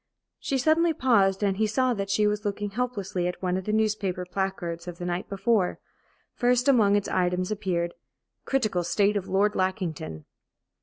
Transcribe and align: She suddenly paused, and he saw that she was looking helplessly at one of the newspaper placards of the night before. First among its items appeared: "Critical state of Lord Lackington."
She 0.39 0.57
suddenly 0.57 0.93
paused, 0.93 1.43
and 1.43 1.57
he 1.57 1.67
saw 1.67 1.93
that 1.93 2.09
she 2.09 2.25
was 2.25 2.43
looking 2.43 2.71
helplessly 2.71 3.27
at 3.27 3.39
one 3.39 3.55
of 3.55 3.65
the 3.65 3.71
newspaper 3.71 4.25
placards 4.25 4.87
of 4.87 4.97
the 4.97 5.05
night 5.05 5.29
before. 5.29 5.77
First 6.33 6.67
among 6.67 6.95
its 6.95 7.07
items 7.07 7.51
appeared: 7.51 7.93
"Critical 8.43 8.83
state 8.83 9.15
of 9.15 9.27
Lord 9.27 9.53
Lackington." 9.53 10.25